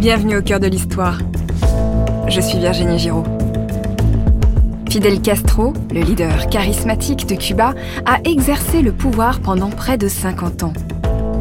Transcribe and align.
Bienvenue 0.00 0.38
au 0.38 0.42
cœur 0.42 0.60
de 0.60 0.66
l'histoire. 0.66 1.18
Je 2.26 2.40
suis 2.40 2.58
Virginie 2.58 2.98
Giraud. 2.98 3.24
Fidel 4.88 5.20
Castro, 5.20 5.74
le 5.92 6.00
leader 6.00 6.48
charismatique 6.48 7.26
de 7.26 7.34
Cuba, 7.34 7.74
a 8.06 8.18
exercé 8.24 8.80
le 8.80 8.92
pouvoir 8.92 9.40
pendant 9.40 9.68
près 9.68 9.98
de 9.98 10.08
50 10.08 10.62
ans. 10.62 10.72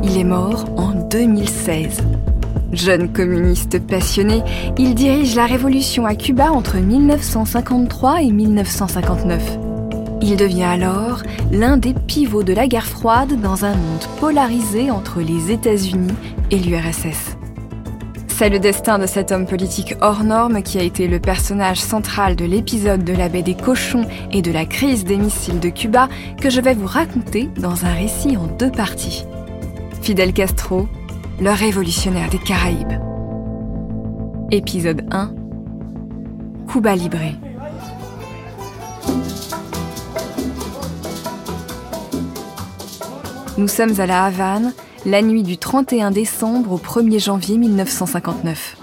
Il 0.04 0.18
est 0.18 0.26
mort 0.26 0.66
en 0.76 0.92
2016. 0.92 2.02
Jeune 2.74 3.14
communiste 3.14 3.80
passionné, 3.80 4.44
il 4.78 4.94
dirige 4.94 5.38
la 5.38 5.46
révolution 5.46 6.06
à 6.06 6.16
Cuba 6.16 6.52
entre 6.52 6.80
1953 6.80 8.24
et 8.24 8.32
1959. 8.34 9.58
Il 10.22 10.36
devient 10.36 10.64
alors 10.64 11.24
l'un 11.54 11.78
des 11.78 11.94
pivots 11.94 12.44
de 12.44 12.52
la 12.52 12.68
guerre 12.68 12.88
froide 12.88 13.40
dans 13.42 13.64
un 13.64 13.74
monde 13.74 14.04
polarisé 14.20 14.92
entre 14.92 15.22
les 15.22 15.50
États-Unis 15.50 16.14
et 16.52 16.58
l'URSS. 16.58 17.39
C'est 18.40 18.48
le 18.48 18.60
destin 18.60 19.00
de 19.00 19.06
cet 19.06 19.34
homme 19.34 19.46
politique 19.46 19.96
hors 20.00 20.24
norme 20.24 20.64
qui 20.64 20.80
a 20.80 20.82
été 20.82 21.10
le 21.10 21.20
personnage 21.20 21.82
central 21.82 22.38
de 22.38 22.46
l'épisode 22.46 23.04
de 23.04 23.12
la 23.12 23.28
baie 23.28 23.42
des 23.42 23.54
cochons 23.54 24.08
et 24.32 24.42
de 24.42 24.50
la 24.50 24.66
crise 24.66 25.04
des 25.04 25.18
missiles 25.18 25.60
de 25.60 25.68
Cuba 25.68 26.08
que 26.40 26.50
je 26.50 26.62
vais 26.62 26.74
vous 26.74 26.88
raconter 26.88 27.50
dans 27.58 27.84
un 27.84 27.94
récit 27.94 28.38
en 28.38 28.48
deux 28.48 28.72
parties. 28.72 29.26
Fidel 30.02 30.32
Castro, 30.32 30.88
le 31.42 31.50
révolutionnaire 31.50 32.30
des 32.30 32.38
Caraïbes. 32.38 32.94
Épisode 34.52 35.06
1 35.12 35.34
Cuba 36.72 36.96
Libre. 36.96 37.18
Nous 43.58 43.68
sommes 43.68 44.00
à 44.00 44.06
La 44.06 44.24
Havane, 44.24 44.72
la 45.06 45.22
nuit 45.22 45.44
du 45.44 45.58
31 45.58 46.12
décembre 46.12 46.74
au 46.74 46.78
1er 46.78 47.24
janvier 47.24 47.58
1959. 47.58 48.78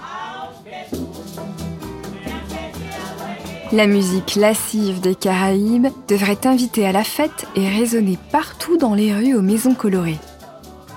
La 3.73 3.85
musique 3.85 4.35
lascive 4.35 5.01
des 5.01 5.15
Caraïbes 5.15 5.87
devrait 6.07 6.45
inviter 6.45 6.87
à 6.87 6.91
la 6.91 7.03
fête 7.03 7.45
et 7.55 7.67
résonner 7.67 8.17
partout 8.31 8.77
dans 8.77 8.93
les 8.93 9.13
rues 9.13 9.35
aux 9.35 9.41
maisons 9.41 9.75
colorées. 9.75 10.19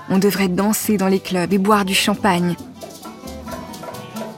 On 0.09 0.17
devrait 0.17 0.47
danser 0.47 0.97
dans 0.97 1.07
les 1.07 1.19
clubs 1.19 1.53
et 1.53 1.57
boire 1.57 1.85
du 1.85 1.93
champagne. 1.93 2.55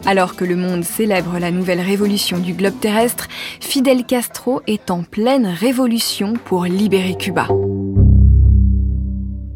Alors 0.06 0.36
que 0.36 0.44
le 0.44 0.56
monde 0.58 0.84
célèbre 0.84 1.40
la 1.40 1.52
nouvelle 1.52 1.80
révolution 1.80 2.40
du 2.40 2.54
globe 2.54 2.80
terrestre, 2.80 3.28
Fidel 3.62 4.06
Castro 4.06 4.62
est 4.68 4.92
en 4.92 5.04
pleine 5.04 5.46
révolution 5.46 6.34
pour 6.34 6.66
libérer 6.66 7.16
Cuba. 7.16 7.48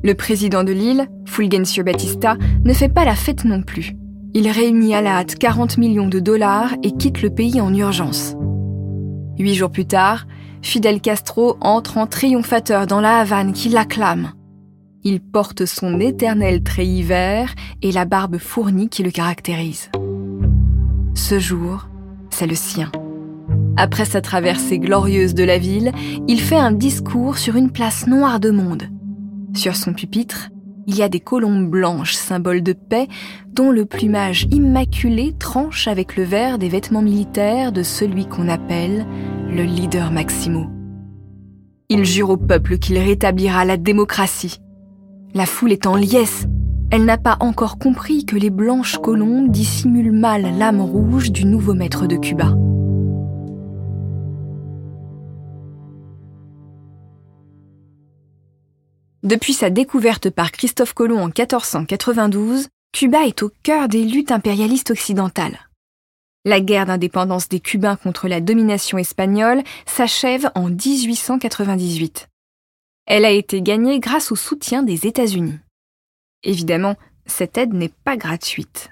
Le 0.08 0.14
président 0.14 0.64
de 0.64 0.72
l'île, 0.72 1.10
Fulgencio 1.26 1.84
Batista, 1.84 2.38
ne 2.64 2.72
fait 2.72 2.88
pas 2.88 3.04
la 3.04 3.14
fête 3.14 3.44
non 3.44 3.62
plus. 3.62 3.98
Il 4.34 4.48
réunit 4.48 4.96
à 4.96 5.02
la 5.02 5.18
hâte 5.18 5.36
40 5.36 5.78
millions 5.78 6.08
de 6.08 6.22
dollars 6.22 6.72
et 6.82 6.94
quitte 6.94 7.22
le 7.22 7.30
pays 7.30 7.60
en 7.60 7.74
urgence. 7.74 8.34
Huit 9.38 9.56
jours 9.56 9.70
plus 9.70 9.86
tard, 9.86 10.26
Fidel 10.62 11.02
Castro 11.02 11.58
entre 11.60 11.98
en 11.98 12.08
triomphateur 12.08 12.88
dans 12.88 13.02
la 13.02 13.18
Havane 13.18 13.52
qui 13.52 13.68
l'acclame. 13.68 14.32
Il 15.04 15.20
porte 15.20 15.66
son 15.66 16.00
éternel 16.00 16.64
treillis 16.64 17.04
vert 17.04 17.54
et 17.82 17.92
la 17.92 18.06
barbe 18.06 18.38
fournie 18.38 18.88
qui 18.88 19.04
le 19.04 19.12
caractérise. 19.12 19.92
Ce 21.16 21.38
jour, 21.38 21.90
c'est 22.30 22.48
le 22.48 22.56
sien. 22.56 22.94
Après 23.76 24.06
sa 24.06 24.22
traversée 24.22 24.80
glorieuse 24.80 25.34
de 25.34 25.44
la 25.44 25.58
ville, 25.58 25.92
il 26.30 26.40
fait 26.40 26.56
un 26.56 26.72
discours 26.72 27.38
sur 27.38 27.58
une 27.58 27.72
place 27.72 28.08
noire 28.08 28.40
de 28.40 28.52
monde. 28.52 28.88
Sur 29.58 29.76
son 29.76 29.92
pupitre, 29.92 30.50
il 30.86 30.96
y 30.96 31.02
a 31.02 31.10
des 31.10 31.20
colombes 31.20 31.68
blanches, 31.68 32.14
symboles 32.14 32.62
de 32.62 32.74
paix, 32.74 33.08
dont 33.52 33.72
le 33.72 33.86
plumage 33.86 34.48
immaculé 34.52 35.34
tranche 35.34 35.88
avec 35.88 36.16
le 36.16 36.22
vert 36.22 36.60
des 36.60 36.70
vêtements 36.70 37.02
militaires 37.02 37.72
de 37.72 37.82
celui 37.82 38.28
qu'on 38.28 38.50
appelle 38.50 39.08
le 39.50 39.64
leader 39.64 40.12
Maximo. 40.12 40.68
Il 41.90 42.06
jure 42.06 42.30
au 42.30 42.38
peuple 42.38 42.78
qu'il 42.78 43.00
rétablira 43.00 43.66
la 43.66 43.78
démocratie. 43.78 44.60
La 45.34 45.48
foule 45.48 45.72
est 45.72 45.88
en 45.88 45.96
liesse. 45.96 46.46
Elle 46.92 47.06
n'a 47.06 47.18
pas 47.18 47.38
encore 47.40 47.80
compris 47.80 48.26
que 48.26 48.36
les 48.36 48.52
blanches 48.52 49.00
colombes 49.00 49.50
dissimulent 49.50 50.12
mal 50.12 50.56
l'âme 50.60 50.82
rouge 50.82 51.32
du 51.32 51.46
nouveau 51.46 51.74
maître 51.74 52.06
de 52.06 52.18
Cuba. 52.18 52.54
Depuis 59.28 59.52
sa 59.52 59.70
découverte 59.70 60.30
par 60.30 60.54
Christophe 60.54 60.94
Colomb 60.94 61.20
en 61.20 61.26
1492, 61.26 62.70
Cuba 62.94 63.26
est 63.26 63.44
au 63.44 63.52
cœur 63.62 63.90
des 63.90 64.06
luttes 64.06 64.32
impérialistes 64.32 64.92
occidentales. 64.92 65.68
La 66.46 66.62
guerre 66.62 66.86
d'indépendance 66.86 67.50
des 67.50 67.60
Cubains 67.60 67.98
contre 67.98 68.30
la 68.30 68.40
domination 68.40 68.98
espagnole 68.98 69.64
s'achève 69.86 70.50
en 70.56 70.70
1898. 70.70 72.30
Elle 73.06 73.26
a 73.26 73.32
été 73.32 73.62
gagnée 73.62 74.00
grâce 74.00 74.32
au 74.32 74.38
soutien 74.38 74.82
des 74.82 75.06
États-Unis. 75.06 75.60
Évidemment, 76.44 76.96
cette 77.26 77.58
aide 77.58 77.74
n'est 77.74 77.92
pas 78.06 78.16
gratuite. 78.16 78.92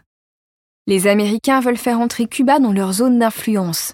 Les 0.85 1.07
Américains 1.07 1.61
veulent 1.61 1.77
faire 1.77 2.01
entrer 2.01 2.27
Cuba 2.27 2.59
dans 2.59 2.73
leur 2.73 2.91
zone 2.91 3.19
d'influence. 3.19 3.93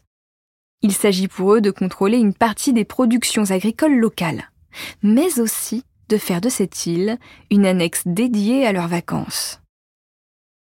Il 0.81 0.93
s'agit 0.93 1.27
pour 1.27 1.53
eux 1.53 1.61
de 1.61 1.69
contrôler 1.69 2.17
une 2.17 2.33
partie 2.33 2.73
des 2.73 2.83
productions 2.83 3.51
agricoles 3.51 3.99
locales, 3.99 4.49
mais 5.03 5.39
aussi 5.39 5.83
de 6.11 6.17
faire 6.17 6.41
de 6.41 6.49
cette 6.49 6.85
île 6.85 7.17
une 7.49 7.65
annexe 7.65 8.03
dédiée 8.05 8.67
à 8.67 8.73
leurs 8.73 8.89
vacances. 8.89 9.61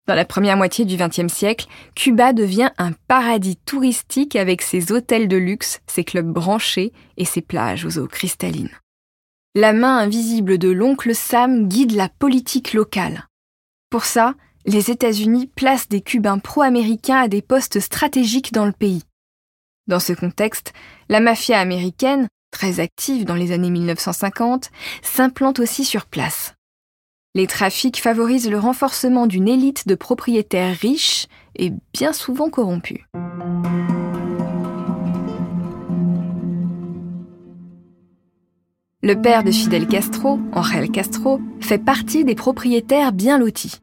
Dans 0.07 0.15
la 0.15 0.25
première 0.25 0.57
moitié 0.57 0.85
du 0.85 0.97
XXe 0.97 1.33
siècle, 1.33 1.67
Cuba 1.95 2.33
devient 2.33 2.71
un 2.79 2.93
paradis 3.09 3.57
touristique 3.57 4.37
avec 4.37 4.63
ses 4.63 4.93
hôtels 4.93 5.29
de 5.29 5.37
luxe, 5.37 5.81
ses 5.87 6.05
clubs 6.05 6.33
branchés 6.33 6.93
et 7.17 7.25
ses 7.25 7.41
plages 7.41 7.85
aux 7.85 7.99
eaux 7.99 8.09
cristallines. 8.09 8.77
La 9.55 9.73
main 9.73 9.99
invisible 9.99 10.59
de 10.59 10.71
l'oncle 10.71 11.15
Sam 11.15 11.69
guide 11.69 11.93
la 11.93 12.09
politique 12.09 12.73
locale. 12.73 13.29
Pour 13.91 14.05
ça, 14.05 14.35
les 14.65 14.91
États-Unis 14.91 15.49
placent 15.49 15.89
des 15.89 16.01
Cubains 16.01 16.39
pro-américains 16.39 17.23
à 17.23 17.29
des 17.29 17.43
postes 17.43 17.81
stratégiques 17.81 18.53
dans 18.53 18.67
le 18.67 18.73
pays. 18.73 19.03
Dans 19.89 20.01
ce 20.01 20.13
contexte, 20.13 20.73
la 21.09 21.21
mafia 21.21 21.59
américaine, 21.59 22.29
très 22.53 22.79
active 22.79 23.25
dans 23.25 23.35
les 23.35 23.51
années 23.51 23.71
1950, 23.71 24.71
s'implante 25.03 25.59
aussi 25.59 25.85
sur 25.85 26.07
place. 26.07 26.55
Les 27.35 27.49
trafics 27.49 28.01
favorisent 28.01 28.51
le 28.51 28.59
renforcement 28.59 29.27
d'une 29.27 29.49
élite 29.49 29.89
de 29.89 29.97
propriétaires 29.97 30.77
riches 30.77 31.27
et 31.57 31.73
bien 31.93 32.13
souvent 32.13 32.51
corrompus. 32.51 33.01
Le 39.05 39.15
père 39.21 39.43
de 39.43 39.51
Fidel 39.51 39.89
Castro, 39.89 40.39
Angel 40.53 40.89
Castro, 40.89 41.41
fait 41.61 41.79
partie 41.79 42.25
des 42.25 42.37
propriétaires 42.37 43.13
bien 43.13 43.37
lotis. 43.37 43.81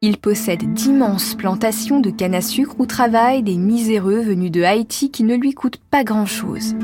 Il 0.00 0.16
possède 0.16 0.72
d'immenses 0.74 1.34
plantations 1.34 2.00
de 2.00 2.10
canne 2.10 2.34
à 2.34 2.40
sucre 2.40 2.76
où 2.78 2.86
travaillent 2.86 3.42
des 3.42 3.56
miséreux 3.56 4.20
venus 4.20 4.50
de 4.50 4.62
Haïti 4.62 5.10
qui 5.10 5.22
ne 5.22 5.36
lui 5.36 5.52
coûtent 5.52 5.80
pas 5.90 6.02
grand-chose. 6.02 6.74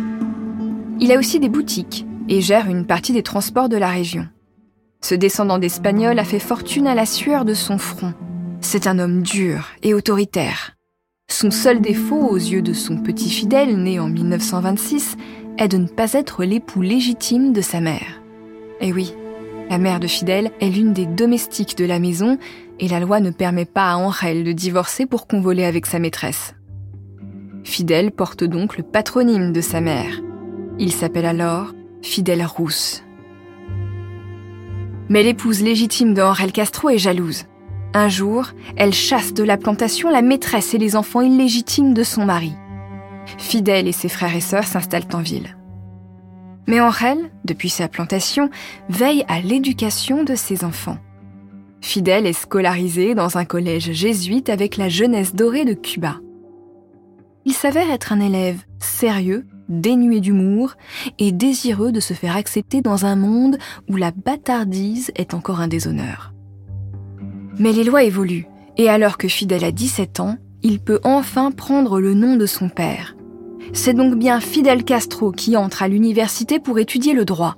Il 1.00 1.12
a 1.12 1.18
aussi 1.18 1.40
des 1.40 1.48
boutiques 1.48 2.06
et 2.28 2.40
gère 2.40 2.68
une 2.68 2.86
partie 2.86 3.12
des 3.12 3.22
transports 3.22 3.68
de 3.68 3.76
la 3.76 3.88
région. 3.88 4.28
Ce 5.00 5.14
descendant 5.14 5.58
d'Espagnol 5.58 6.18
a 6.18 6.24
fait 6.24 6.38
fortune 6.38 6.86
à 6.86 6.94
la 6.94 7.04
sueur 7.04 7.44
de 7.44 7.54
son 7.54 7.78
front. 7.78 8.14
C'est 8.60 8.86
un 8.86 8.98
homme 8.98 9.22
dur 9.22 9.68
et 9.82 9.92
autoritaire. 9.92 10.76
Son 11.30 11.50
seul 11.50 11.80
défaut 11.80 12.28
aux 12.28 12.36
yeux 12.36 12.62
de 12.62 12.72
son 12.72 12.98
petit 12.98 13.28
fidèle, 13.28 13.76
né 13.76 13.98
en 13.98 14.08
1926, 14.08 15.16
est 15.58 15.68
de 15.68 15.78
ne 15.78 15.88
pas 15.88 16.12
être 16.12 16.44
l'époux 16.44 16.80
légitime 16.80 17.52
de 17.52 17.60
sa 17.60 17.80
mère. 17.80 18.22
Et 18.80 18.92
oui, 18.92 19.14
la 19.70 19.78
mère 19.78 20.00
de 20.00 20.06
Fidèle 20.06 20.50
est 20.60 20.68
l'une 20.68 20.92
des 20.92 21.06
domestiques 21.06 21.76
de 21.76 21.84
la 21.84 21.98
maison 21.98 22.38
et 22.78 22.88
la 22.88 23.00
loi 23.00 23.20
ne 23.20 23.30
permet 23.30 23.64
pas 23.64 23.92
à 23.92 23.96
Angel 23.96 24.44
de 24.44 24.52
divorcer 24.52 25.06
pour 25.06 25.26
convoler 25.26 25.64
avec 25.64 25.86
sa 25.86 25.98
maîtresse. 25.98 26.54
Fidèle 27.64 28.10
porte 28.10 28.44
donc 28.44 28.76
le 28.76 28.82
patronyme 28.82 29.52
de 29.52 29.60
sa 29.60 29.80
mère, 29.80 30.20
il 30.78 30.92
s'appelle 30.92 31.26
alors 31.26 31.72
Fidel 32.02 32.44
Rousse. 32.44 33.04
Mais 35.08 35.22
l'épouse 35.22 35.62
légitime 35.62 36.14
de 36.14 36.50
Castro 36.50 36.90
est 36.90 36.98
jalouse. 36.98 37.44
Un 37.92 38.08
jour, 38.08 38.46
elle 38.76 38.92
chasse 38.92 39.34
de 39.34 39.44
la 39.44 39.56
plantation 39.56 40.10
la 40.10 40.22
maîtresse 40.22 40.74
et 40.74 40.78
les 40.78 40.96
enfants 40.96 41.20
illégitimes 41.20 41.94
de 41.94 42.02
son 42.02 42.24
mari. 42.24 42.52
Fidel 43.38 43.86
et 43.86 43.92
ses 43.92 44.08
frères 44.08 44.34
et 44.34 44.40
sœurs 44.40 44.64
s'installent 44.64 45.08
en 45.12 45.20
ville. 45.20 45.56
Mais 46.66 46.80
Angel, 46.80 47.18
depuis 47.44 47.68
sa 47.68 47.88
plantation, 47.88 48.50
veille 48.88 49.24
à 49.28 49.40
l'éducation 49.40 50.24
de 50.24 50.34
ses 50.34 50.64
enfants. 50.64 50.98
Fidel 51.80 52.26
est 52.26 52.32
scolarisé 52.32 53.14
dans 53.14 53.36
un 53.36 53.44
collège 53.44 53.92
jésuite 53.92 54.48
avec 54.48 54.78
la 54.78 54.88
jeunesse 54.88 55.34
dorée 55.34 55.66
de 55.66 55.74
Cuba. 55.74 56.16
Il 57.44 57.52
s'avère 57.52 57.90
être 57.90 58.12
un 58.12 58.20
élève 58.20 58.62
sérieux 58.78 59.46
dénué 59.68 60.20
d'humour 60.20 60.74
et 61.18 61.32
désireux 61.32 61.92
de 61.92 62.00
se 62.00 62.14
faire 62.14 62.36
accepter 62.36 62.80
dans 62.80 63.06
un 63.06 63.16
monde 63.16 63.58
où 63.88 63.96
la 63.96 64.10
bâtardise 64.10 65.10
est 65.14 65.34
encore 65.34 65.60
un 65.60 65.68
déshonneur. 65.68 66.32
Mais 67.58 67.72
les 67.72 67.84
lois 67.84 68.02
évoluent 68.02 68.46
Et 68.76 68.88
alors 68.88 69.18
que 69.18 69.28
Fidel 69.28 69.64
a 69.64 69.72
17 69.72 70.20
ans, 70.20 70.36
il 70.62 70.80
peut 70.80 71.00
enfin 71.04 71.50
prendre 71.50 72.00
le 72.00 72.14
nom 72.14 72.36
de 72.36 72.46
son 72.46 72.68
père. 72.68 73.14
C'est 73.72 73.94
donc 73.94 74.16
bien 74.16 74.40
Fidel 74.40 74.84
Castro 74.84 75.30
qui 75.32 75.56
entre 75.56 75.82
à 75.82 75.88
l'université 75.88 76.58
pour 76.58 76.78
étudier 76.78 77.12
le 77.12 77.24
droit. 77.24 77.56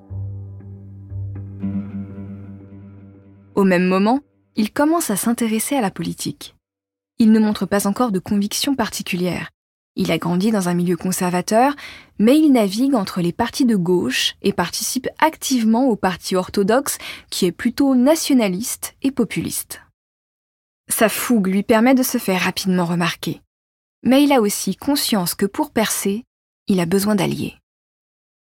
Au 3.55 3.65
même 3.65 3.87
moment, 3.87 4.21
il 4.55 4.71
commence 4.73 5.11
à 5.11 5.17
s'intéresser 5.17 5.77
à 5.77 5.81
la 5.81 5.91
politique. 5.91 6.55
Il 7.19 7.33
ne 7.33 7.39
montre 7.39 7.65
pas 7.65 7.87
encore 7.87 8.13
de 8.13 8.19
conviction 8.19 8.75
particulière. 8.75 9.49
Il 9.97 10.13
a 10.13 10.19
grandi 10.19 10.53
dans 10.53 10.69
un 10.69 10.75
milieu 10.75 10.97
conservateur, 10.97 11.75
mais 12.19 12.39
il 12.39 12.53
navigue 12.53 12.95
entre 12.95 13.23
les 13.23 13.33
partis 13.33 13.65
de 13.65 13.77
gauche 13.77 14.35
et 14.43 14.53
participe 14.53 15.09
activement 15.19 15.87
au 15.87 15.97
parti 15.97 16.37
orthodoxe 16.37 16.99
qui 17.31 17.47
est 17.47 17.53
plutôt 17.53 17.95
nationaliste 17.95 18.95
et 19.03 19.11
populiste. 19.11 19.81
Sa 20.89 21.09
fougue 21.09 21.47
lui 21.47 21.63
permet 21.63 21.95
de 21.95 22.03
se 22.03 22.19
faire 22.19 22.43
rapidement 22.43 22.85
remarquer. 22.85 23.41
Mais 24.03 24.23
il 24.23 24.33
a 24.33 24.43
aussi 24.43 24.77
conscience 24.77 25.35
que 25.35 25.47
pour 25.47 25.71
percer, 25.71 26.25
il 26.69 26.79
a 26.79 26.87
besoin 26.87 27.15
d'alliés. 27.15 27.55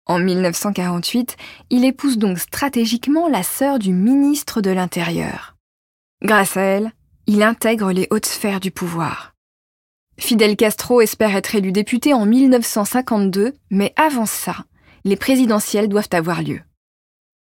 En 0.07 0.19
1948, 0.19 1.37
il 1.69 1.85
épouse 1.85 2.17
donc 2.17 2.39
stratégiquement 2.39 3.27
la 3.27 3.43
sœur 3.43 3.79
du 3.79 3.93
ministre 3.93 4.61
de 4.61 4.71
l'Intérieur. 4.71 5.55
Grâce 6.23 6.57
à 6.57 6.61
elle, 6.61 6.91
il 7.27 7.43
intègre 7.43 7.91
les 7.91 8.07
hautes 8.09 8.25
sphères 8.25 8.59
du 8.59 8.71
pouvoir. 8.71 9.34
Fidel 10.17 10.55
Castro 10.55 11.01
espère 11.01 11.35
être 11.35 11.55
élu 11.55 11.71
député 11.71 12.13
en 12.13 12.25
1952, 12.25 13.53
mais 13.69 13.93
avant 13.95 14.25
ça, 14.25 14.55
les 15.03 15.15
présidentielles 15.15 15.89
doivent 15.89 16.09
avoir 16.11 16.41
lieu. 16.41 16.61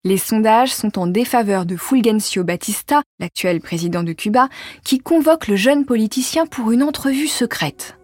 Les 0.06 0.17
sondages 0.17 0.73
sont 0.73 0.97
en 0.97 1.07
défaveur 1.07 1.65
de 1.65 1.75
Fulgencio 1.75 2.44
Batista, 2.44 3.01
l'actuel 3.19 3.59
président 3.59 4.03
de 4.03 4.13
Cuba, 4.13 4.47
qui 4.83 5.00
convoque 5.00 5.47
le 5.47 5.56
jeune 5.56 5.85
politicien 5.85 6.45
pour 6.45 6.71
une 6.71 6.83
entrevue 6.83 7.27
secrète. 7.27 7.97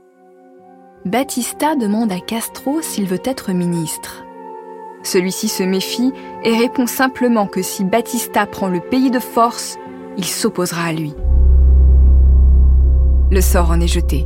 Batista 1.06 1.76
demande 1.76 2.12
à 2.12 2.20
Castro 2.20 2.82
s'il 2.82 3.06
veut 3.06 3.22
être 3.24 3.54
ministre. 3.54 4.26
Celui-ci 5.04 5.48
se 5.48 5.64
méfie 5.64 6.12
et 6.44 6.58
répond 6.58 6.88
simplement 6.88 7.48
que 7.48 7.62
si 7.62 7.86
Batista 7.86 8.46
prend 8.46 8.68
le 8.68 8.80
pays 8.80 9.12
de 9.12 9.20
force, 9.20 9.78
il 10.18 10.26
s'opposera 10.26 10.86
à 10.86 10.94
lui. 10.94 11.14
Le 13.32 13.42
sort 13.42 13.70
en 13.70 13.80
est 13.80 13.88
jeté. 13.88 14.26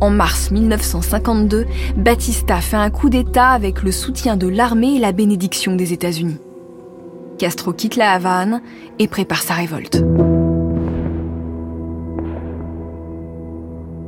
En 0.00 0.10
mars 0.10 0.52
1952, 0.52 1.66
Batista 1.96 2.60
fait 2.60 2.76
un 2.76 2.90
coup 2.90 3.10
d'État 3.10 3.48
avec 3.48 3.82
le 3.82 3.90
soutien 3.90 4.36
de 4.36 4.46
l'armée 4.46 4.96
et 4.96 5.00
la 5.00 5.10
bénédiction 5.10 5.74
des 5.74 5.92
États-Unis. 5.92 6.38
Castro 7.38 7.72
quitte 7.72 7.96
la 7.96 8.12
Havane 8.12 8.62
et 9.00 9.08
prépare 9.08 9.42
sa 9.42 9.54
révolte. 9.54 10.02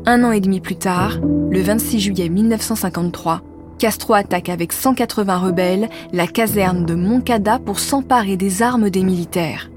Un 0.06 0.24
an 0.24 0.30
et 0.30 0.40
demi 0.40 0.60
plus 0.60 0.76
tard, 0.76 1.18
le 1.22 1.60
26 1.60 2.00
juillet 2.00 2.28
1953, 2.28 3.42
Castro 3.78 4.14
attaque 4.14 4.48
avec 4.48 4.72
180 4.72 5.38
rebelles 5.38 5.88
la 6.12 6.26
caserne 6.26 6.84
de 6.84 6.94
Moncada 6.94 7.58
pour 7.58 7.80
s'emparer 7.80 8.36
des 8.36 8.62
armes 8.62 8.90
des 8.90 9.02
militaires. 9.02 9.70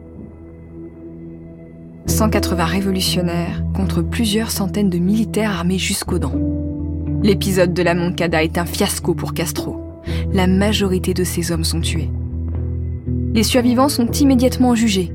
180 2.07 2.65
révolutionnaires 2.65 3.63
contre 3.73 4.01
plusieurs 4.01 4.51
centaines 4.51 4.89
de 4.89 4.97
militaires 4.97 5.51
armés 5.51 5.77
jusqu'aux 5.77 6.19
dents. 6.19 6.35
L'épisode 7.21 7.73
de 7.73 7.81
la 7.81 7.95
Moncada 7.95 8.43
est 8.43 8.57
un 8.57 8.65
fiasco 8.65 9.13
pour 9.13 9.33
Castro. 9.33 10.01
La 10.33 10.47
majorité 10.47 11.13
de 11.13 11.23
ses 11.23 11.51
hommes 11.51 11.63
sont 11.63 11.79
tués. 11.79 12.09
Les 13.33 13.43
survivants 13.43 13.89
sont 13.89 14.11
immédiatement 14.11 14.75
jugés. 14.75 15.11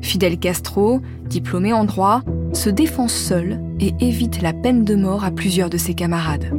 Fidel 0.00 0.38
Castro, 0.38 1.00
diplômé 1.28 1.72
en 1.72 1.84
droit, 1.84 2.22
se 2.52 2.70
défend 2.70 3.08
seul 3.08 3.60
et 3.80 3.92
évite 4.00 4.42
la 4.42 4.52
peine 4.52 4.84
de 4.84 4.94
mort 4.94 5.24
à 5.24 5.30
plusieurs 5.30 5.70
de 5.70 5.76
ses 5.78 5.94
camarades. 5.94 6.52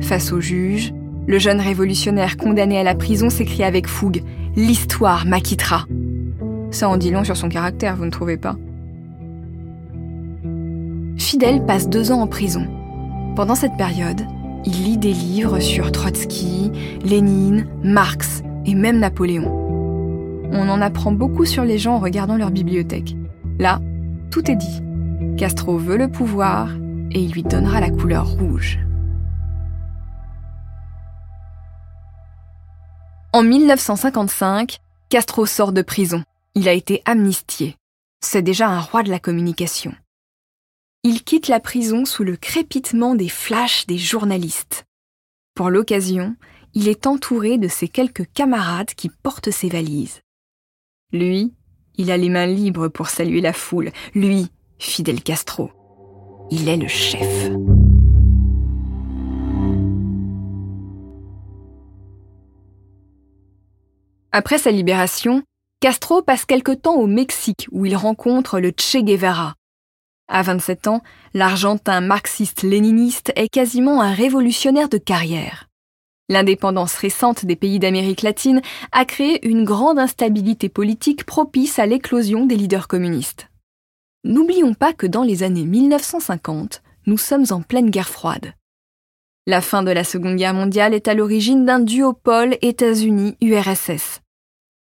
Face 0.00 0.32
au 0.32 0.40
juge, 0.40 0.94
le 1.26 1.38
jeune 1.38 1.60
révolutionnaire 1.60 2.36
condamné 2.36 2.78
à 2.78 2.84
la 2.84 2.94
prison 2.94 3.30
s'écrie 3.30 3.64
avec 3.64 3.88
fougue 3.88 4.22
L'histoire 4.54 5.26
m'acquittera. 5.26 5.86
Ça 6.70 6.88
en 6.88 6.96
dit 6.96 7.10
long 7.10 7.24
sur 7.24 7.36
son 7.36 7.48
caractère, 7.48 7.96
vous 7.96 8.04
ne 8.04 8.10
trouvez 8.10 8.36
pas? 8.36 8.56
Fidel 11.36 11.66
passe 11.66 11.90
deux 11.90 12.12
ans 12.12 12.22
en 12.22 12.26
prison. 12.26 12.66
Pendant 13.36 13.54
cette 13.54 13.76
période, 13.76 14.22
il 14.64 14.84
lit 14.84 14.96
des 14.96 15.12
livres 15.12 15.60
sur 15.60 15.92
Trotsky, 15.92 16.72
Lénine, 17.04 17.68
Marx 17.82 18.42
et 18.64 18.74
même 18.74 19.00
Napoléon. 19.00 19.44
On 20.50 20.66
en 20.70 20.80
apprend 20.80 21.12
beaucoup 21.12 21.44
sur 21.44 21.62
les 21.62 21.76
gens 21.76 21.96
en 21.96 21.98
regardant 21.98 22.38
leur 22.38 22.50
bibliothèque. 22.50 23.16
Là, 23.58 23.82
tout 24.30 24.50
est 24.50 24.56
dit. 24.56 24.80
Castro 25.36 25.76
veut 25.76 25.98
le 25.98 26.10
pouvoir 26.10 26.70
et 27.10 27.20
il 27.20 27.32
lui 27.32 27.42
donnera 27.42 27.80
la 27.80 27.90
couleur 27.90 28.26
rouge. 28.26 28.78
En 33.34 33.42
1955, 33.42 34.78
Castro 35.10 35.44
sort 35.44 35.72
de 35.72 35.82
prison. 35.82 36.22
Il 36.54 36.66
a 36.66 36.72
été 36.72 37.02
amnistié. 37.04 37.76
C'est 38.20 38.40
déjà 38.40 38.68
un 38.68 38.80
roi 38.80 39.02
de 39.02 39.10
la 39.10 39.18
communication 39.18 39.92
il 41.08 41.22
quitte 41.22 41.46
la 41.46 41.60
prison 41.60 42.04
sous 42.04 42.24
le 42.24 42.36
crépitement 42.36 43.14
des 43.14 43.28
flashs 43.28 43.86
des 43.86 43.96
journalistes. 43.96 44.86
Pour 45.54 45.70
l'occasion, 45.70 46.34
il 46.74 46.88
est 46.88 47.06
entouré 47.06 47.58
de 47.58 47.68
ses 47.68 47.86
quelques 47.86 48.26
camarades 48.32 48.90
qui 48.90 49.08
portent 49.08 49.52
ses 49.52 49.68
valises. 49.68 50.20
Lui, 51.12 51.54
il 51.96 52.10
a 52.10 52.16
les 52.16 52.28
mains 52.28 52.48
libres 52.48 52.88
pour 52.88 53.06
saluer 53.06 53.40
la 53.40 53.52
foule. 53.52 53.92
Lui, 54.16 54.48
Fidel 54.80 55.22
Castro. 55.22 55.70
Il 56.50 56.68
est 56.68 56.76
le 56.76 56.88
chef. 56.88 57.52
Après 64.32 64.58
sa 64.58 64.72
libération, 64.72 65.44
Castro 65.78 66.20
passe 66.22 66.44
quelque 66.44 66.72
temps 66.72 66.96
au 66.96 67.06
Mexique 67.06 67.68
où 67.70 67.86
il 67.86 67.94
rencontre 67.94 68.58
le 68.58 68.72
Che 68.76 69.04
Guevara, 69.04 69.54
à 70.28 70.42
27 70.42 70.88
ans, 70.88 71.02
l'Argentin 71.34 72.00
marxiste-léniniste 72.00 73.32
est 73.36 73.48
quasiment 73.48 74.02
un 74.02 74.12
révolutionnaire 74.12 74.88
de 74.88 74.98
carrière. 74.98 75.68
L'indépendance 76.28 76.94
récente 76.96 77.44
des 77.44 77.54
pays 77.54 77.78
d'Amérique 77.78 78.22
latine 78.22 78.60
a 78.90 79.04
créé 79.04 79.46
une 79.46 79.64
grande 79.64 79.98
instabilité 79.98 80.68
politique 80.68 81.24
propice 81.24 81.78
à 81.78 81.86
l'éclosion 81.86 82.46
des 82.46 82.56
leaders 82.56 82.88
communistes. 82.88 83.48
N'oublions 84.24 84.74
pas 84.74 84.92
que 84.92 85.06
dans 85.06 85.22
les 85.22 85.44
années 85.44 85.64
1950, 85.64 86.82
nous 87.06 87.18
sommes 87.18 87.46
en 87.50 87.62
pleine 87.62 87.90
guerre 87.90 88.08
froide. 88.08 88.54
La 89.46 89.60
fin 89.60 89.84
de 89.84 89.92
la 89.92 90.02
Seconde 90.02 90.34
Guerre 90.34 90.54
mondiale 90.54 90.92
est 90.92 91.06
à 91.06 91.14
l'origine 91.14 91.64
d'un 91.64 91.78
duopole 91.78 92.56
États-Unis-URSS. 92.62 94.20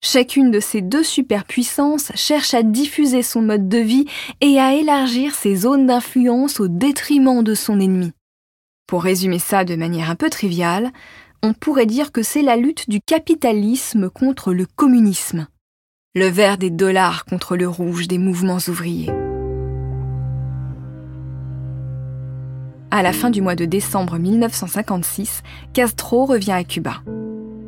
Chacune 0.07 0.51
de 0.51 0.61
ces 0.61 0.83
deux 0.83 1.03
superpuissances 1.03 2.13
cherche 2.15 2.53
à 2.53 2.63
diffuser 2.63 3.23
son 3.23 3.41
mode 3.41 3.71
de 3.71 3.79
vie 3.79 4.05
et 4.43 4.61
à 4.61 4.75
élargir 4.75 5.35
ses 5.35 5.57
zones 5.57 5.87
d'influence 5.87 6.61
au 6.61 6.69
détriment 6.69 7.43
de 7.43 7.55
son 7.55 7.81
ennemi. 7.81 8.13
Pour 8.87 9.03
résumer 9.03 9.39
ça 9.39 9.65
de 9.65 9.77
manière 9.77 10.11
un 10.11 10.15
peu 10.15 10.29
triviale, 10.29 10.93
on 11.43 11.55
pourrait 11.55 11.87
dire 11.87 12.13
que 12.13 12.23
c'est 12.23 12.43
la 12.43 12.57
lutte 12.57 12.91
du 12.91 13.01
capitalisme 13.01 14.11
contre 14.11 14.53
le 14.53 14.67
communisme, 14.67 15.47
le 16.15 16.27
vert 16.27 16.59
des 16.59 16.71
dollars 16.71 17.25
contre 17.25 17.57
le 17.57 17.67
rouge 17.67 18.07
des 18.07 18.19
mouvements 18.19 18.61
ouvriers. 18.69 19.11
À 22.91 23.03
la 23.03 23.15
fin 23.15 23.31
du 23.31 23.41
mois 23.41 23.57
de 23.57 23.65
décembre 23.65 24.19
1956, 24.19 25.43
Castro 25.73 26.27
revient 26.27 26.53
à 26.53 26.63
Cuba. 26.63 27.01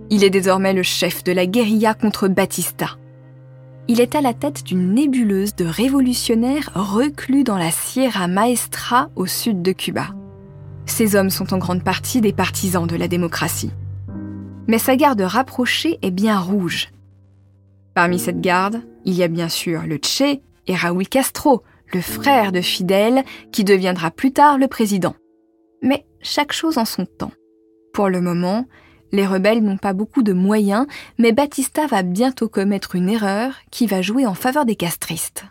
Il 0.08 0.22
est 0.22 0.30
désormais 0.30 0.72
le 0.72 0.84
chef 0.84 1.24
de 1.24 1.32
la 1.32 1.46
guérilla 1.46 1.94
contre 1.94 2.28
Batista. 2.28 2.96
Il 3.88 4.00
est 4.00 4.14
à 4.14 4.20
la 4.20 4.34
tête 4.34 4.62
d'une 4.62 4.94
nébuleuse 4.94 5.56
de 5.56 5.64
révolutionnaires 5.64 6.70
reclus 6.74 7.42
dans 7.42 7.58
la 7.58 7.70
Sierra 7.70 8.28
Maestra 8.28 9.10
au 9.16 9.26
sud 9.26 9.62
de 9.62 9.72
Cuba. 9.72 10.08
Ces 10.86 11.16
hommes 11.16 11.30
sont 11.30 11.52
en 11.52 11.58
grande 11.58 11.82
partie 11.82 12.20
des 12.20 12.32
partisans 12.32 12.86
de 12.86 12.96
la 12.96 13.08
démocratie. 13.08 13.72
Mais 14.68 14.78
sa 14.78 14.96
garde 14.96 15.20
rapprochée 15.20 15.98
est 16.02 16.12
bien 16.12 16.38
rouge. 16.38 16.90
Parmi 17.94 18.18
cette 18.18 18.40
garde, 18.40 18.82
il 19.04 19.14
y 19.14 19.24
a 19.24 19.28
bien 19.28 19.48
sûr 19.48 19.82
le 19.86 19.98
Che 19.98 20.40
et 20.68 20.74
Raúl 20.74 21.08
Castro, 21.08 21.62
le 21.92 22.00
frère 22.00 22.52
de 22.52 22.60
Fidel, 22.60 23.24
qui 23.52 23.64
deviendra 23.64 24.10
plus 24.10 24.32
tard 24.32 24.58
le 24.58 24.68
président. 24.68 25.14
Mais 25.82 26.04
chaque 26.20 26.52
chose 26.52 26.78
en 26.78 26.84
son 26.84 27.06
temps. 27.06 27.32
Pour 27.92 28.08
le 28.08 28.20
moment, 28.20 28.66
les 29.16 29.26
rebelles 29.26 29.62
n'ont 29.62 29.78
pas 29.78 29.92
beaucoup 29.92 30.22
de 30.22 30.32
moyens, 30.32 30.86
mais 31.18 31.32
Batista 31.32 31.86
va 31.86 32.02
bientôt 32.02 32.48
commettre 32.48 32.94
une 32.94 33.08
erreur 33.08 33.52
qui 33.70 33.86
va 33.86 34.02
jouer 34.02 34.26
en 34.26 34.34
faveur 34.34 34.64
des 34.64 34.76
castristes. 34.76 35.44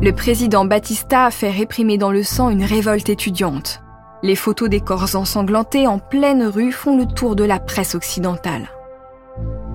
Le 0.00 0.12
président 0.12 0.64
Batista 0.64 1.26
a 1.26 1.30
fait 1.30 1.50
réprimer 1.50 1.98
dans 1.98 2.12
le 2.12 2.22
sang 2.22 2.50
une 2.50 2.64
révolte 2.64 3.08
étudiante. 3.08 3.82
Les 4.22 4.36
photos 4.36 4.68
des 4.68 4.80
corps 4.80 5.14
ensanglantés 5.16 5.86
en 5.86 5.98
pleine 5.98 6.44
rue 6.44 6.72
font 6.72 6.96
le 6.96 7.06
tour 7.06 7.36
de 7.36 7.44
la 7.44 7.58
presse 7.58 7.94
occidentale. 7.94 8.68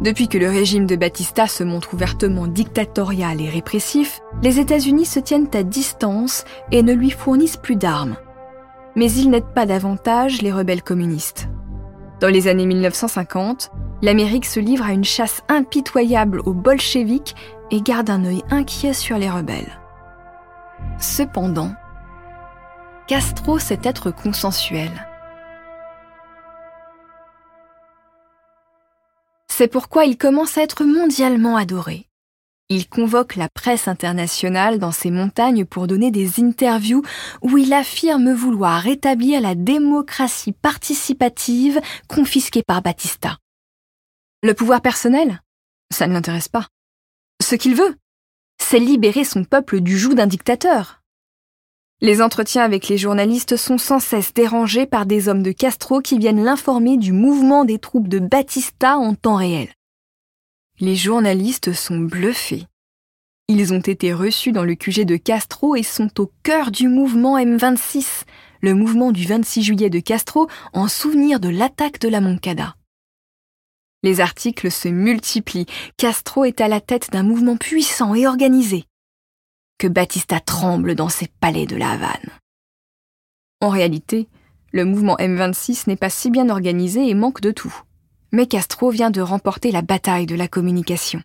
Depuis 0.01 0.27
que 0.27 0.38
le 0.38 0.50
régime 0.50 0.86
de 0.86 0.96
Batista 0.96 1.48
se 1.48 1.63
montre 1.63 1.93
ouvertement 1.93 2.48
dictatorial 2.48 3.41
et 3.41 3.50
répressif, 3.50 4.20
les 4.41 4.60
États-Unis 4.60 5.05
se 5.05 5.20
tiennent 5.20 5.50
à 5.53 5.63
distance 5.63 6.46
et 6.72 6.84
ne 6.84 6.93
lui 6.93 7.10
fournissent 7.10 7.58
plus 7.58 7.77
d'armes. 7.77 8.15
Mais 8.95 9.12
ils 9.12 9.29
n'aident 9.29 9.53
pas 9.53 9.65
davantage 9.65 10.41
les 10.41 10.51
rebelles 10.51 10.83
communistes. 10.83 11.50
Dans 12.19 12.29
les 12.29 12.47
années 12.47 12.65
1950, 12.65 13.71
l'Amérique 14.01 14.45
se 14.45 14.59
livre 14.59 14.85
à 14.85 14.93
une 14.93 15.03
chasse 15.03 15.41
impitoyable 15.50 16.41
aux 16.45 16.53
bolcheviks 16.53 17.35
et 17.71 17.81
garde 17.81 18.09
un 18.09 18.23
œil 18.25 18.43
inquiet 18.50 18.93
sur 18.93 19.17
les 19.17 19.29
rebelles. 19.29 19.79
Cependant, 21.00 21.71
Castro 23.07 23.59
sait 23.59 23.79
être 23.83 24.12
consensuel. 24.12 24.91
C'est 29.47 29.67
pourquoi 29.67 30.05
il 30.05 30.17
commence 30.17 30.57
à 30.57 30.63
être 30.63 30.83
mondialement 30.83 31.57
adoré. 31.57 32.07
Il 32.75 32.89
convoque 32.89 33.36
la 33.36 33.50
presse 33.50 33.88
internationale 33.88 34.80
dans 34.80 34.92
ses 34.92 35.12
montagnes 35.12 35.63
pour 35.63 35.86
donner 35.86 36.10
des 36.10 36.39
interviews 36.39 37.03
où 37.44 37.60
il 37.60 37.72
affirme 37.72 38.34
vouloir 38.34 38.82
rétablir 38.82 39.42
la 39.42 39.53
démocratie 39.53 40.53
participative 40.53 41.80
confisquée 42.08 42.63
par 42.63 42.82
Batista. 42.82 43.38
Le 44.42 44.56
pouvoir 44.56 44.82
personnel? 44.82 45.44
Ça 45.94 46.08
ne 46.08 46.13
l'intéresse 46.13 46.48
pas. 46.48 46.68
Ce 47.44 47.53
qu'il 47.53 47.75
veut, 47.75 47.96
c'est 48.60 48.80
libérer 48.80 49.24
son 49.24 49.44
peuple 49.44 49.80
du 49.80 49.96
joug 49.96 50.15
d'un 50.15 50.25
dictateur. 50.25 51.03
Les 52.01 52.24
entretiens 52.24 52.63
avec 52.63 52.88
les 52.88 52.98
journalistes 52.98 53.56
sont 53.56 53.77
sans 53.77 54.00
cesse 54.00 54.34
dérangés 54.34 54.88
par 54.88 55.06
des 55.06 55.30
hommes 55.30 55.44
de 55.44 55.51
Castro 55.51 56.01
qui 56.01 56.18
viennent 56.18 56.44
l'informer 56.44 56.98
du 56.98 57.12
mouvement 57.12 57.65
des 57.65 57.77
troupes 57.77 58.08
de 58.08 58.18
Batista 58.18 58.98
en 58.98 59.13
temps 59.13 59.36
réel. 59.36 59.70
Les 60.80 60.96
journalistes 60.96 61.74
sont 61.74 62.00
bluffés. 62.00 62.65
Ils 63.48 63.74
ont 63.74 63.80
été 63.80 64.12
reçus 64.12 64.51
dans 64.51 64.63
le 64.63 64.74
QG 64.74 65.06
de 65.06 65.18
Castro 65.18 65.75
et 65.75 65.84
sont 65.84 66.20
au 66.20 66.32
cœur 66.42 66.72
du 66.72 66.88
mouvement 66.88 67.38
M26, 67.38 68.24
le 68.62 68.74
mouvement 68.74 69.12
du 69.12 69.25
26 69.25 69.62
juillet 69.62 69.89
de 69.92 70.00
Castro 70.00 70.48
en 70.74 70.88
souvenir 70.88 71.39
de 71.39 71.50
l'attaque 71.50 72.00
de 72.00 72.10
la 72.10 72.22
Moncada. 72.22 72.75
Les 74.01 74.20
articles 74.20 74.72
se 74.72 74.88
multiplient. 74.88 75.68
Castro 75.98 76.44
est 76.44 76.60
à 76.60 76.68
la 76.68 76.82
tête 76.82 77.12
d'un 77.12 77.24
mouvement 77.24 77.56
puissant 77.56 78.15
et 78.15 78.25
organisé 78.25 78.86
que 79.77 79.88
Batista 79.88 80.39
tremble 80.39 80.96
dans 80.96 81.10
ses 81.10 81.27
palais 81.27 81.65
de 81.65 81.75
la 81.75 81.92
Havane. 81.92 82.30
En 83.62 83.70
réalité, 83.70 84.27
le 84.72 84.86
mouvement 84.86 85.18
M26 85.18 85.84
n'est 85.88 85.98
pas 85.98 86.10
si 86.10 86.30
bien 86.30 86.50
organisé 86.50 87.08
et 87.08 87.13
manque 87.13 87.42
de 87.42 87.51
tout. 87.51 87.74
Mais 88.33 88.47
Castro 88.47 88.89
vient 88.89 89.11
de 89.11 89.21
remporter 89.21 89.71
la 89.71 89.81
bataille 89.81 90.25
de 90.25 90.35
la 90.35 90.49
communication. 90.49 91.21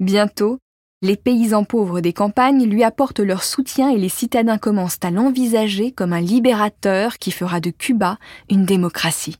Bientôt, 0.00 0.58
les 1.02 1.16
paysans 1.16 1.64
pauvres 1.64 2.00
des 2.00 2.12
campagnes 2.12 2.64
lui 2.64 2.82
apportent 2.84 3.20
leur 3.20 3.44
soutien 3.44 3.90
et 3.90 3.98
les 3.98 4.08
citadins 4.08 4.58
commencent 4.58 4.98
à 5.02 5.10
l'envisager 5.10 5.92
comme 5.92 6.12
un 6.12 6.20
libérateur 6.20 7.18
qui 7.18 7.32
fera 7.32 7.60
de 7.60 7.70
Cuba 7.70 8.18
une 8.48 8.64
démocratie. 8.64 9.36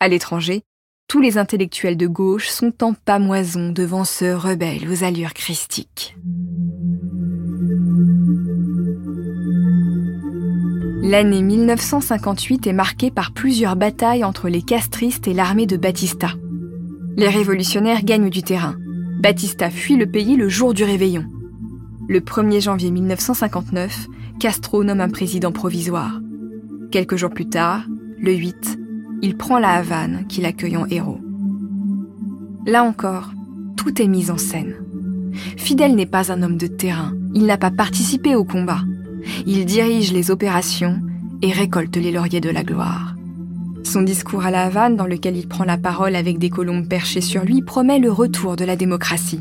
À 0.00 0.08
l'étranger, 0.08 0.62
tous 1.08 1.20
les 1.20 1.36
intellectuels 1.36 1.96
de 1.96 2.06
gauche 2.06 2.48
sont 2.48 2.82
en 2.82 2.94
pamoison 2.94 3.70
devant 3.70 4.04
ce 4.04 4.24
rebelle 4.32 4.88
aux 4.90 5.04
allures 5.04 5.34
christiques. 5.34 6.16
L'année 11.02 11.42
1958 11.42 12.66
est 12.66 12.72
marquée 12.72 13.10
par 13.10 13.32
plusieurs 13.32 13.76
batailles 13.76 14.24
entre 14.24 14.48
les 14.48 14.62
castristes 14.62 15.28
et 15.28 15.34
l'armée 15.34 15.66
de 15.66 15.76
Batista. 15.76 16.30
Les 17.16 17.28
révolutionnaires 17.28 18.02
gagnent 18.02 18.30
du 18.30 18.42
terrain. 18.42 18.76
Batista 19.20 19.70
fuit 19.70 19.96
le 19.96 20.06
pays 20.06 20.36
le 20.36 20.48
jour 20.48 20.74
du 20.74 20.84
réveillon. 20.84 21.24
Le 22.08 22.20
1er 22.20 22.62
janvier 22.62 22.90
1959, 22.90 24.06
Castro 24.40 24.84
nomme 24.84 25.00
un 25.00 25.08
président 25.08 25.52
provisoire. 25.52 26.20
Quelques 26.90 27.16
jours 27.16 27.30
plus 27.30 27.48
tard, 27.48 27.84
le 28.18 28.32
8, 28.32 28.78
il 29.22 29.36
prend 29.36 29.58
la 29.58 29.72
Havane 29.72 30.26
qu'il 30.28 30.46
accueille 30.46 30.76
en 30.76 30.86
héros. 30.86 31.20
Là 32.66 32.84
encore, 32.84 33.32
tout 33.76 34.00
est 34.00 34.08
mis 34.08 34.30
en 34.30 34.38
scène. 34.38 34.74
Fidel 35.56 35.94
n'est 35.94 36.06
pas 36.06 36.32
un 36.32 36.42
homme 36.42 36.56
de 36.56 36.66
terrain, 36.66 37.12
il 37.34 37.44
n'a 37.44 37.58
pas 37.58 37.70
participé 37.70 38.34
au 38.34 38.44
combat. 38.44 38.80
Il 39.46 39.64
dirige 39.64 40.12
les 40.12 40.30
opérations 40.30 41.00
et 41.42 41.52
récolte 41.52 41.96
les 41.96 42.12
lauriers 42.12 42.40
de 42.40 42.50
la 42.50 42.64
gloire. 42.64 43.14
Son 43.84 44.02
discours 44.02 44.44
à 44.44 44.50
la 44.50 44.64
Havane, 44.64 44.96
dans 44.96 45.06
lequel 45.06 45.36
il 45.36 45.46
prend 45.46 45.64
la 45.64 45.78
parole 45.78 46.16
avec 46.16 46.38
des 46.38 46.50
colombes 46.50 46.88
perchées 46.88 47.20
sur 47.20 47.44
lui, 47.44 47.62
promet 47.62 47.98
le 47.98 48.10
retour 48.10 48.56
de 48.56 48.64
la 48.64 48.76
démocratie. 48.76 49.40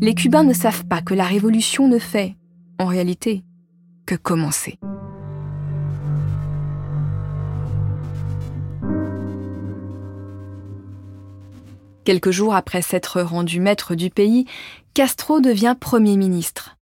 Les 0.00 0.14
Cubains 0.14 0.42
ne 0.42 0.52
savent 0.52 0.84
pas 0.86 1.00
que 1.00 1.14
la 1.14 1.24
révolution 1.24 1.86
ne 1.86 1.98
fait, 1.98 2.34
en 2.80 2.86
réalité, 2.86 3.44
que 4.04 4.16
commencer. 4.16 4.78
Quelques 12.04 12.32
jours 12.32 12.54
après 12.56 12.82
s'être 12.82 13.20
rendu 13.20 13.60
maître 13.60 13.94
du 13.94 14.10
pays, 14.10 14.46
Castro 14.92 15.40
devient 15.40 15.76
Premier 15.78 16.16
ministre 16.16 16.76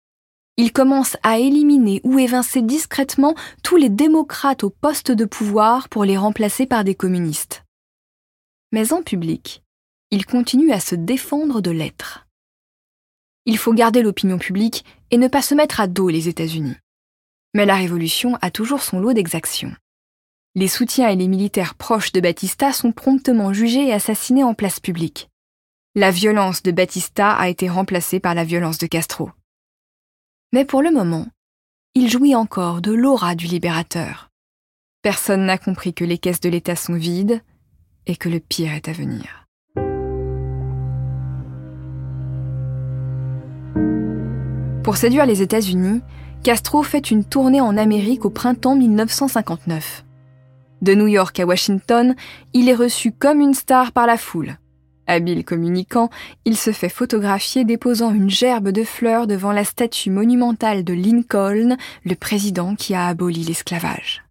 il 0.56 0.72
commence 0.72 1.16
à 1.22 1.38
éliminer 1.38 2.00
ou 2.02 2.18
évincer 2.18 2.62
discrètement 2.62 3.34
tous 3.62 3.76
les 3.76 3.90
démocrates 3.90 4.64
au 4.64 4.70
poste 4.70 5.12
de 5.12 5.24
pouvoir 5.24 5.88
pour 5.88 6.04
les 6.04 6.16
remplacer 6.16 6.66
par 6.66 6.82
des 6.82 6.94
communistes. 6.94 7.64
Mais 8.72 8.92
en 8.92 9.02
public, 9.02 9.62
il 10.10 10.24
continue 10.24 10.72
à 10.72 10.80
se 10.80 10.94
défendre 10.94 11.60
de 11.60 11.70
l'être. 11.70 12.26
Il 13.44 13.58
faut 13.58 13.74
garder 13.74 14.02
l'opinion 14.02 14.38
publique 14.38 14.84
et 15.10 15.18
ne 15.18 15.28
pas 15.28 15.42
se 15.42 15.54
mettre 15.54 15.80
à 15.80 15.86
dos 15.86 16.08
les 16.08 16.28
États-Unis. 16.28 16.76
Mais 17.54 17.66
la 17.66 17.76
révolution 17.76 18.36
a 18.40 18.50
toujours 18.50 18.82
son 18.82 18.98
lot 18.98 19.12
d'exactions. 19.12 19.74
Les 20.54 20.68
soutiens 20.68 21.08
et 21.10 21.16
les 21.16 21.28
militaires 21.28 21.74
proches 21.74 22.12
de 22.12 22.20
Batista 22.20 22.72
sont 22.72 22.92
promptement 22.92 23.52
jugés 23.52 23.88
et 23.88 23.92
assassinés 23.92 24.42
en 24.42 24.54
place 24.54 24.80
publique. 24.80 25.28
La 25.94 26.10
violence 26.10 26.62
de 26.62 26.72
Batista 26.72 27.32
a 27.32 27.48
été 27.48 27.68
remplacée 27.68 28.20
par 28.20 28.34
la 28.34 28.44
violence 28.44 28.78
de 28.78 28.86
Castro. 28.86 29.30
Mais 30.52 30.64
pour 30.64 30.82
le 30.82 30.90
moment, 30.90 31.26
il 31.94 32.10
jouit 32.10 32.34
encore 32.34 32.80
de 32.80 32.92
l'aura 32.92 33.34
du 33.34 33.46
libérateur. 33.46 34.30
Personne 35.02 35.46
n'a 35.46 35.58
compris 35.58 35.94
que 35.94 36.04
les 36.04 36.18
caisses 36.18 36.40
de 36.40 36.48
l'État 36.48 36.76
sont 36.76 36.94
vides 36.94 37.42
et 38.06 38.16
que 38.16 38.28
le 38.28 38.40
pire 38.40 38.72
est 38.72 38.88
à 38.88 38.92
venir. 38.92 39.46
Pour 44.82 44.96
séduire 44.96 45.26
les 45.26 45.42
États-Unis, 45.42 46.00
Castro 46.44 46.84
fait 46.84 47.10
une 47.10 47.24
tournée 47.24 47.60
en 47.60 47.76
Amérique 47.76 48.24
au 48.24 48.30
printemps 48.30 48.76
1959. 48.76 50.04
De 50.82 50.94
New 50.94 51.08
York 51.08 51.40
à 51.40 51.46
Washington, 51.46 52.14
il 52.52 52.68
est 52.68 52.74
reçu 52.74 53.10
comme 53.10 53.40
une 53.40 53.54
star 53.54 53.90
par 53.90 54.06
la 54.06 54.16
foule. 54.16 54.58
Habile 55.06 55.44
communicant, 55.44 56.10
il 56.44 56.56
se 56.56 56.72
fait 56.72 56.88
photographier 56.88 57.64
déposant 57.64 58.12
une 58.12 58.30
gerbe 58.30 58.70
de 58.70 58.82
fleurs 58.82 59.26
devant 59.26 59.52
la 59.52 59.64
statue 59.64 60.10
monumentale 60.10 60.82
de 60.82 60.92
Lincoln, 60.92 61.76
le 62.04 62.14
président 62.14 62.74
qui 62.74 62.94
a 62.94 63.06
aboli 63.06 63.44
l'esclavage. 63.44 64.24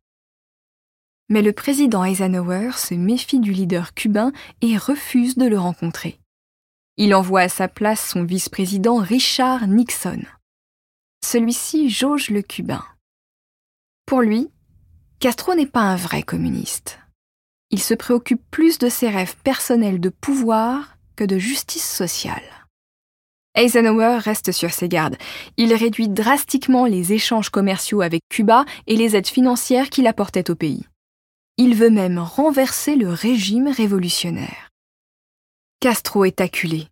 Mais 1.29 1.41
le 1.41 1.53
président 1.53 2.03
Eisenhower 2.03 2.71
se 2.75 2.93
méfie 2.93 3.39
du 3.39 3.51
leader 3.51 3.93
cubain 3.93 4.31
et 4.61 4.77
refuse 4.77 5.37
de 5.37 5.45
le 5.45 5.57
rencontrer. 5.57 6.19
Il 6.97 7.15
envoie 7.15 7.41
à 7.41 7.49
sa 7.49 7.67
place 7.67 8.09
son 8.09 8.23
vice-président 8.23 8.97
Richard 8.97 9.67
Nixon. 9.67 10.21
Celui-ci 11.25 11.89
jauge 11.89 12.29
le 12.29 12.41
cubain. 12.41 12.83
Pour 14.05 14.21
lui, 14.21 14.49
Castro 15.19 15.55
n'est 15.55 15.65
pas 15.65 15.81
un 15.81 15.95
vrai 15.95 16.21
communiste 16.21 16.99
il 17.75 17.81
se 17.81 17.93
préoccupe 17.93 18.41
plus 18.51 18.77
de 18.77 18.87
ses 18.87 19.09
rêves 19.09 19.35
personnels 19.43 19.99
de 19.99 20.07
pouvoir 20.07 20.95
que 21.17 21.25
de 21.25 21.37
justice 21.37 21.85
sociale. 21.85 22.41
Eisenhower 23.53 24.19
reste 24.19 24.53
sur 24.53 24.71
ses 24.71 24.87
gardes. 24.87 25.17
Il 25.57 25.73
réduit 25.73 26.07
drastiquement 26.07 26.85
les 26.85 27.11
échanges 27.11 27.49
commerciaux 27.49 27.99
avec 27.99 28.21
Cuba 28.29 28.63
et 28.87 28.95
les 28.95 29.17
aides 29.17 29.27
financières 29.27 29.89
qu'il 29.89 30.07
apportait 30.07 30.49
au 30.49 30.55
pays. 30.55 30.85
Il 31.57 31.75
veut 31.75 31.89
même 31.89 32.17
renverser 32.17 32.95
le 32.95 33.09
régime 33.09 33.67
révolutionnaire. 33.67 34.69
Castro 35.81 36.23
est 36.23 36.39
acculé. 36.39 36.87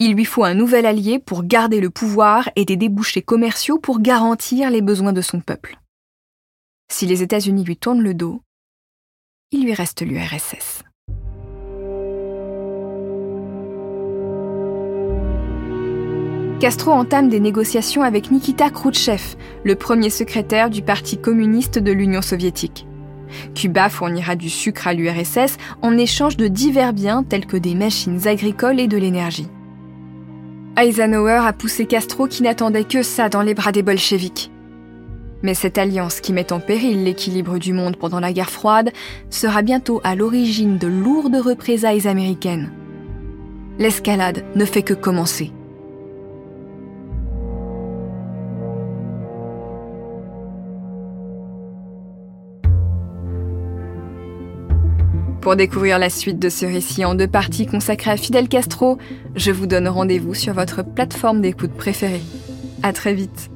Il 0.00 0.14
lui 0.14 0.24
faut 0.24 0.42
un 0.42 0.54
nouvel 0.54 0.86
allié 0.86 1.20
pour 1.20 1.44
garder 1.44 1.80
le 1.80 1.90
pouvoir 1.90 2.50
et 2.56 2.64
des 2.64 2.76
débouchés 2.76 3.22
commerciaux 3.22 3.78
pour 3.78 4.00
garantir 4.00 4.70
les 4.70 4.82
besoins 4.82 5.12
de 5.12 5.22
son 5.22 5.38
peuple. 5.38 5.78
Si 6.90 7.06
les 7.06 7.22
États-Unis 7.22 7.62
lui 7.62 7.76
tournent 7.76 8.02
le 8.02 8.14
dos, 8.14 8.42
il 9.52 9.64
lui 9.64 9.74
reste 9.74 10.02
l'URSS. 10.02 10.84
Castro 16.60 16.92
entame 16.92 17.28
des 17.28 17.40
négociations 17.40 18.02
avec 18.02 18.30
Nikita 18.30 18.70
Khrouchtchev, 18.70 19.36
le 19.64 19.74
premier 19.74 20.10
secrétaire 20.10 20.70
du 20.70 20.82
Parti 20.82 21.18
communiste 21.18 21.78
de 21.78 21.90
l'Union 21.90 22.22
soviétique. 22.22 22.86
Cuba 23.54 23.88
fournira 23.88 24.36
du 24.36 24.50
sucre 24.50 24.86
à 24.86 24.94
l'URSS 24.94 25.56
en 25.82 25.98
échange 25.98 26.36
de 26.36 26.46
divers 26.46 26.92
biens 26.92 27.24
tels 27.24 27.46
que 27.46 27.56
des 27.56 27.74
machines 27.74 28.28
agricoles 28.28 28.78
et 28.78 28.88
de 28.88 28.98
l'énergie. 28.98 29.48
Eisenhower 30.76 31.40
a 31.44 31.52
poussé 31.52 31.86
Castro 31.86 32.28
qui 32.28 32.44
n'attendait 32.44 32.84
que 32.84 33.02
ça 33.02 33.28
dans 33.28 33.42
les 33.42 33.54
bras 33.54 33.72
des 33.72 33.82
bolcheviks. 33.82 34.50
Mais 35.42 35.54
cette 35.54 35.78
alliance 35.78 36.20
qui 36.20 36.32
met 36.32 36.52
en 36.52 36.60
péril 36.60 37.04
l'équilibre 37.04 37.58
du 37.58 37.72
monde 37.72 37.96
pendant 37.96 38.20
la 38.20 38.32
guerre 38.32 38.50
froide 38.50 38.90
sera 39.30 39.62
bientôt 39.62 40.00
à 40.04 40.14
l'origine 40.14 40.78
de 40.78 40.86
lourdes 40.86 41.36
représailles 41.36 42.06
américaines. 42.06 42.70
L'escalade 43.78 44.44
ne 44.54 44.64
fait 44.64 44.82
que 44.82 44.94
commencer. 44.94 45.52
Pour 55.40 55.56
découvrir 55.56 55.98
la 55.98 56.10
suite 56.10 56.38
de 56.38 56.50
ce 56.50 56.66
récit 56.66 57.04
en 57.06 57.14
deux 57.14 57.26
parties 57.26 57.66
consacré 57.66 58.10
à 58.10 58.18
Fidel 58.18 58.46
Castro, 58.46 58.98
je 59.34 59.50
vous 59.50 59.66
donne 59.66 59.88
rendez-vous 59.88 60.34
sur 60.34 60.52
votre 60.52 60.82
plateforme 60.84 61.40
d'écoute 61.40 61.72
préférée. 61.72 62.20
À 62.82 62.92
très 62.92 63.14
vite. 63.14 63.50